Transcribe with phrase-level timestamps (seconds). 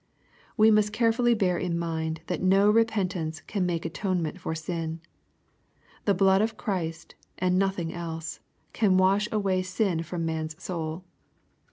[0.57, 4.99] We must carefully bear in mind that no repentance can make atonement for sin.
[6.05, 8.39] The blood of Christ, and nothing else,
[8.73, 11.03] can wash away sin from man's soul.